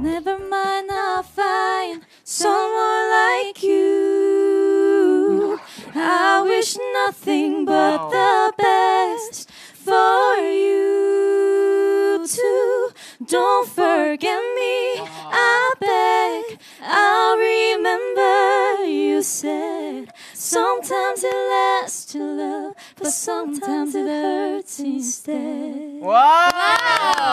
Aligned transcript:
Never 0.00 0.38
mind, 0.38 0.90
I'll 0.92 1.24
find 1.24 2.06
someone 2.22 3.10
like 3.10 3.60
you. 3.64 5.58
I 5.92 6.40
wish 6.44 6.76
nothing 6.94 7.64
but 7.64 8.08
the 8.10 8.52
best 8.56 9.50
for 9.74 10.36
you 10.36 12.24
too. 12.28 12.90
Don't 13.26 13.68
forget 13.68 14.40
me, 14.54 15.02
I 15.02 15.72
beg. 15.80 16.60
I'll 16.80 17.36
remember 17.36 18.84
you 18.84 19.20
said 19.24 20.12
sometimes 20.32 21.24
it 21.24 21.34
lasts 21.34 22.04
to 22.12 22.18
love, 22.18 22.74
but 22.96 23.10
sometimes 23.10 23.96
it 23.96 24.06
hurts 24.06 24.78
instead. 24.78 26.00
Wow! 26.00 26.47